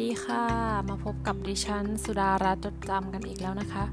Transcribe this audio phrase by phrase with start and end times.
[0.00, 0.44] ดีค่ะ
[0.88, 3.84] มาพบกับดิฉัน สุดารัตน์จดจำกันอีกแล้วนะคะ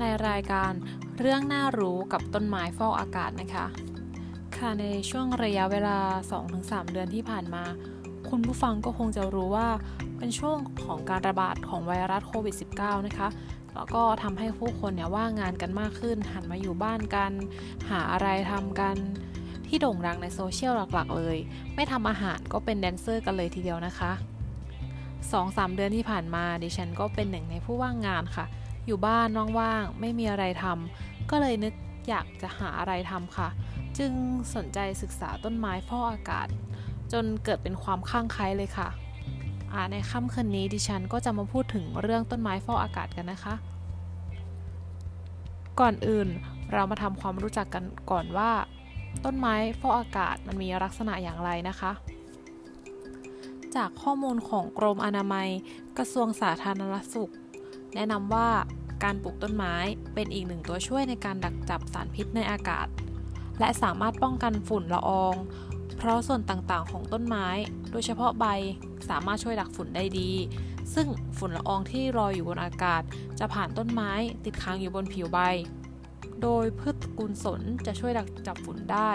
[0.00, 0.72] ในรายการ
[1.18, 3.66] เรื่องน่ารู้กับต้นไม้ฟอกอากาศนะคะ
[4.56, 5.98] ค่ะในช่วงระยะเวลา
[6.46, 7.64] 2-3 เดือนที่ผ่านมา
[8.30, 9.68] คุณผู้ฟังก็คงจะรู้ว่า
[10.18, 13.28] เป็นช่วงของการระบาดของไวรัสโควิด -19 นะคะ
[13.74, 17.32] แล้วก็ทำให้ผู้คนเนี่ยว่างงานกันมากขึ้น หันมาอยู่บ้านกัน
[17.90, 18.96] หาอะไรทำกัน
[19.66, 21.36] ที่โด่งดังในโซเชียลหลักๆ เลย
[21.74, 24.12] ไม่ทำอาหารก็เป็นแดนเซอร์กันเลยทีเดียวนะคะ
[25.28, 28.46] 2-3 เดือนที่ผ่านมาดิฉันก็เป็นหนึ่งในผู้ว่างงานค่ะ
[28.86, 31.74] อยู่บ้านว่างๆ ไม่มีอะไรทำก็เลยนึก
[32.08, 33.48] อยากจะหาอะไรทำค่ะ
[33.98, 34.12] จึง
[34.54, 36.48] สนใจศึกษาต้นไม้ฟอกอากาศ
[37.12, 38.88] จนเกิดเป็นความข้างไคล้เลยค่ะ
[39.92, 43.54] ในค่ำคืนนี้ดิฉันก็จะมาพูดถึงเรื่องต้นไม้ฟอกอากาศกันนะคะ
[45.80, 46.28] ก่อนอื่น
[46.72, 48.50] เรามาทำความรู้จักกันก่อนว่า
[49.24, 51.92] ต้นไม้ฟอกอากาศมันมีลักษณะอย่างไรนะคะ
[53.76, 55.48] จากข้อมูลของกรมอนามัย
[55.98, 57.32] กระทรวงสาธารณสุข
[57.94, 58.48] แนะนำว่า
[59.04, 59.74] การปลูกต้นไม้
[60.14, 62.86] เป็นอีกหนึ่งตัวช่วยในการดักจับสารพิษในอากาศ
[63.60, 65.34] และสามารถป้องกันฝุ่นละออง
[65.98, 67.46] เพราะส่วนต่างๆ ของต้นไม้
[67.90, 68.46] โดยเฉพาะใบ
[69.08, 70.30] สามารถช่วยดักฝุ่นได้ดี
[70.94, 71.06] ซึ่ง
[71.38, 73.02] ฝุ่นละอองที่ลอยอยู่บนอากาศ
[73.38, 74.12] จะผ่านต้นไม้
[74.44, 75.38] ติดค้างอยู่บนผิวใบ
[76.42, 79.10] โดยพืชกุลสนจะช่วยดักจับฝุ่นได้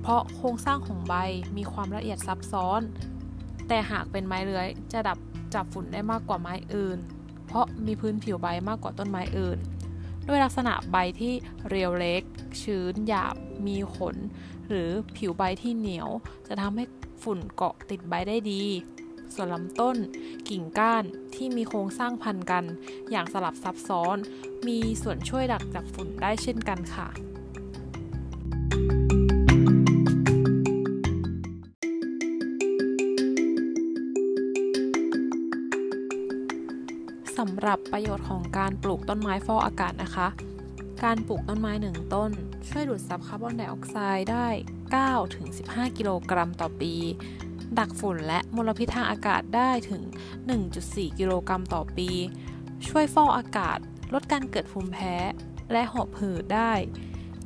[0.00, 1.14] เพราะโครงสร้างของใบ
[1.56, 2.80] มีความละเอียดซับซ้อน
[3.68, 5.18] แต่หากเป็นไม้เลื้อยจะดับ
[5.54, 6.98] จับฝุ่นได้มากกว่าไม้อื่น
[7.46, 9.58] เพราะมีพื้นผิวใบมากกว่าต้นไม้อื่น
[10.28, 11.32] ด้วยลักษณะใบที่
[11.68, 12.22] เรียวเล็ก
[12.62, 13.34] ชื้นหยาบ
[13.66, 14.16] มีขน
[14.68, 16.08] หรือผิวใบที่เหนียว
[16.46, 16.84] จะทำให้
[17.22, 18.62] ฝุ่นเกาะติดใบได้ดี
[19.34, 19.96] ส่วนลำต้น
[20.48, 22.64] กิ่งก้านที่มีโครงสร้างพันกัน
[23.10, 24.16] อย่างสลับซับซ้อน
[24.66, 27.08] มีส่วนช่วยดักจับฝุ่นได้เช่นกันค่ะ
[37.38, 40.28] สำหรับประโยชน์ของการปลูกต้นไม้ฟอกอากาศนะคะ
[41.04, 42.30] การปลูกต้นไม้หนึ่งต้น
[42.68, 44.48] ช่วยดูดซับคาร์บอนไดออกไซด์ได้
[45.22, 46.94] 9-15 กิโลกรัมต่อปี
[47.78, 50.02] ดักฝุ่นและมลพิษทางอากาศได้ถึง
[50.60, 52.10] 1.4 กิโลกรัมต่อปี
[52.88, 53.78] ช่วยฟอกอากาศ
[54.14, 55.16] ลดการเกิดภูมิแพ้
[55.72, 56.72] และหอบหืดได้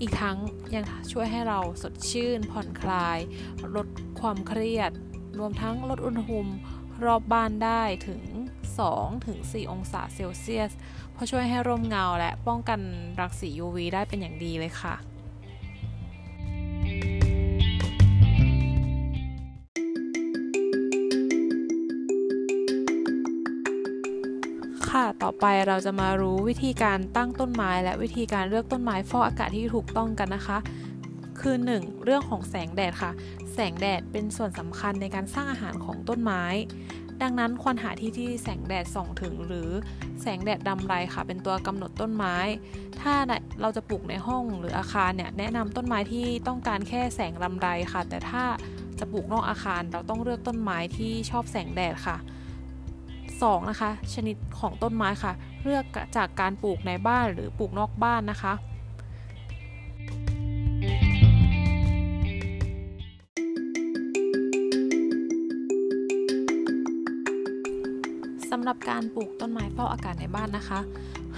[0.00, 0.38] อีกทั้ง
[0.74, 3.18] ยังช่วยให้เราสดชื่น ผ่อนคลาย
[3.76, 3.86] ลด
[4.20, 4.90] ความเครียด
[5.38, 6.52] รวมทั้งลดอุณหภูมิ
[7.04, 8.20] รอบบ้านได้ถึง
[8.78, 10.72] 2-4 องศาเซลเซียส
[11.12, 12.80] เพราะช่วยให้ร่มเงาและป้องกัน
[13.20, 14.96] รังสี UV ได้เป็นอย่างดีเลยค่ะ
[24.90, 30.58] ค่ะ ต่อไปเราจะมารู้วิธีการตั้งต้นไม้และวิธีการเลือกต้นไม้ฟอกอากาศที่ถูกต้องกันนะคะ
[31.40, 32.04] คือ 1.
[32.04, 33.10] เรื่องของแสงแดดค่ะ
[33.52, 36.42] แสงแดดเป็นส่วนสำคัญในการสร้างอาหารของต้นไม้
[37.22, 39.68] ดังนั้นควรหาที่ที่แสงแดดส่องถึงหรือ
[40.22, 42.36] แสงแดดดำไรค่ะ เป็นตัวกำหนดต้นไม้
[43.00, 43.14] ถ้า
[43.60, 48.44] เราจะปลูกในห้องหรืออาคารเนี่ยแนะนำต้นไม้ที่ต้องการแค่แสงลำไรค่ะ แต่ถ้า
[48.98, 52.16] จะปลูกนอกอาคารเราต้องเลือกต้นไม้ที่ชอบแสงแดดค่ะ
[52.98, 53.70] 2.
[53.70, 55.32] นะคะ ชนิดของต้นไม้ค่ะ
[55.62, 55.84] เลือก
[56.16, 58.52] จากการปลูกในบ้านหรือปลูกนอกบ้านนะคะ
[68.88, 70.80] การปลูกต้นไม้ฟอกอากาศในบ้านนะคะ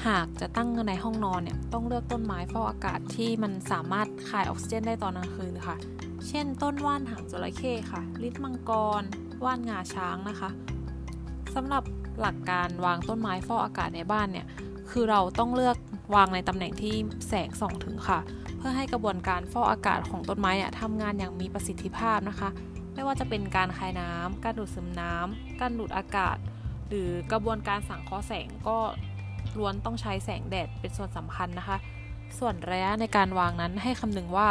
[0.07, 5.77] หากจะตั้งในห้องนอนเนี่ยต้องเลือกต้นไม้ฟอกอากาศที่มันสามารถคายออกซิเจนได้ตอนกลางคืนค่ะ
[6.29, 9.03] เช่น ต้นว่านหางจระเข้ค่ะ ลิดมังกร
[9.45, 10.51] ว่านงาช้างนะคะ
[11.55, 11.83] สำหรับ
[12.21, 14.47] หลักการวางต้นไม้ฟอกอากาศในบ้านเนี่ย
[14.91, 15.77] คือเราต้องเลือก
[16.15, 16.95] วางในตำแหน่งที่
[17.29, 18.19] แสงส่องถึงค่ะ
[18.59, 22.49] เพื่อให้กระบวนการฟอกอากาศของต้นไม้เนี่ยทำงานอย่างมีประสิทธิภาพนะคะ
[22.95, 26.37] ไม่ว่าจะเป็นการคายน้ำการดูดซึมน้ำการดูดอากาศ
[26.93, 28.79] หรือกระบวนการสังเคราะห์แสงก็
[29.59, 31.77] ล้วนต้องใช้แสงแดดเป็นส่วนสำคัญนะคะ
[32.39, 34.49] ส่วนระยะในการวางนั้นให้คำนึงว่า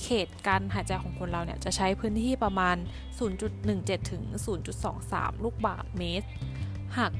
[0.00, 2.76] เขตการหายใจของคนเราเนี่ยจะใช้พื้นที่ประมาณ
[3.42, 4.22] 0.17 ถึง
[4.84, 6.26] 0.23 ลูกบาศก์เมตร
[6.98, 7.12] หาก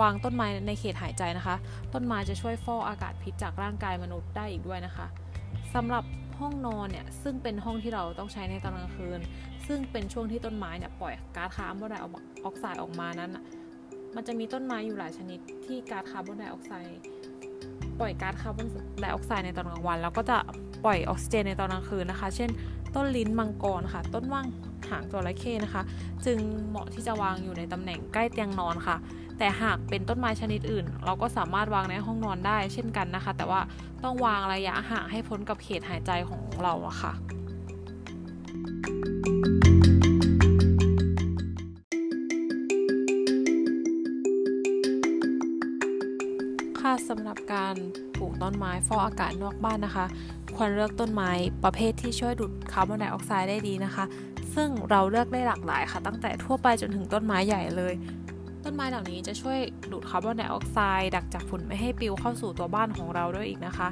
[0.00, 1.56] วางต้นไม้ในเขตหายใจนะคะ
[1.94, 5.06] ต้นไม้จะช่วยฟอกอากาศพิษจากร่างกายมนุษย์ได้อีกด้วยนะคะ
[5.74, 6.04] สำหรับ
[6.38, 9.20] ห้องนอนเนี่ยซึ่งเป็นห้องที่เราต้องใช้ในตอนกลางคืน
[9.66, 12.06] ซึ่งเป็นช่วงที่ต้นไม้เนี่ยปล่อยก๊าซคาร์บอนไดอ
[12.44, 13.32] อกไซด์ออกมานั้น
[14.14, 17.00] มันจะมีต้นไม้อยู่หลายชนิดที่ก๊าซคาร์บอนไดออกไซด์
[17.98, 18.66] ปล่อยก๊าซคาร์บอน
[19.00, 20.38] ไดออกไซด์ในตอนกลางวัน แล้วก็จะ
[20.84, 22.50] ปล่อยออกซิเจนในตอนกลางคืนนะคะ เช่น
[22.94, 24.46] ต้นลิ้นมังกรค่ะ ต้นว่าง
[24.90, 25.82] หางจระเข้นะคะ
[26.24, 26.38] จึง
[26.68, 28.96] เหมาะที่จะวางอยู่ในตำแหน่งใกล้เตียงนอนค่ะ
[29.38, 33.60] แต่หากเป็นต้นไม้ชนิดอื่น เราก็สามารถวางในห้องนอนได้เช่นกันนะคะ แต่ว่า
[34.04, 37.12] ต้องวางระยะห่างให้พ้นกับเขตหายใจของเราอะค่ะ
[47.08, 47.74] สำหรับการ
[48.18, 50.06] ปลูกต้นไม้ฟอกอากาศนอกบ้านนะคะ
[50.56, 51.30] ควรเลือกต้นไม้
[51.64, 54.04] ประเภทที่ช่วยดูดคาร์บอนไดออกไซด์ได้ดีนะคะ
[54.54, 57.94] ซึ่งเราเลือกได้หลากหลายค่ะ ตั้งแต่ทั่วไปจนถึงต้นไม้ใหญ่เลย
[58.64, 59.58] ต้นไม้เหล่านี้จะช่วย
[59.90, 63.88] ดูดคาร์บอนไดออกไซด์ดักจับฝุ่นไม่ให้ปลิวเข้าสู่ตัวบ้านของเราด้วยอีกนะคะ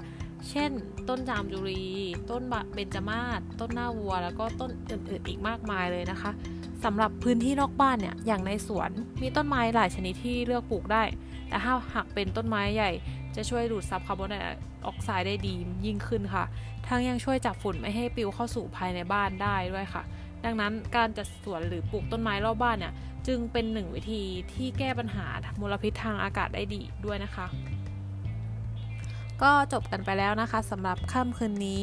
[0.50, 0.70] เช่น
[1.08, 1.84] ต้นจามจุรี
[2.30, 2.42] ต้น
[2.74, 6.30] เบญจมาศต้นหน้าวัว แล้วก็ต้นอื่นๆอีกมากมายเลยนะคะ
[6.84, 8.90] สำหรับพื้นที่นอกบ้านเนี่ยอย่างในสวน
[9.22, 11.02] มีต้นไม้หลายชนิดที่เลือกปลูกได้
[11.48, 12.90] แต่ถ้าหากเป็นต้นไม้ใหญ่
[13.36, 14.36] จะช่วยดูดซับคาร์บอนได
[14.86, 15.54] ออกไซด์ได้ดี
[15.86, 16.44] ยิ่งขึ้นค่ะ
[16.88, 20.02] ทั้งยังช่วยจับฝุ่นไม่ให้ปลิวเข้าสู่ภายในบ้านได้ด้วยค่ะ
[20.44, 22.92] ดังนั้นการจัดสวนหรือปลูกต้นไม้รอบบ้านเนี่ย
[23.26, 24.22] จึงเป็นหนึ่งวิธี
[24.52, 25.26] ที่แก้ปัญหา
[25.60, 27.46] มลพิษทางอากาศได้ดีด้วยนะคะ
[29.42, 31.82] ก็จบกันไปแล้วนะคะสำหรับค่ำคืนนี้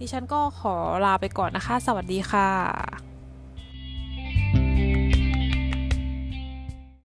[0.00, 0.74] ดิฉันก็ขอ
[1.04, 2.89] ลาไปก่อนนะคะ สวัสดีค่ะ